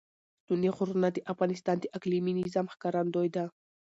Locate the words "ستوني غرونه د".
0.41-1.17